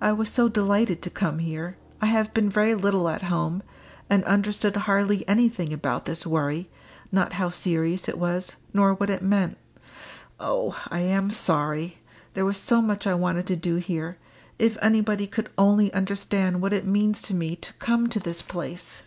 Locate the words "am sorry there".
11.00-12.44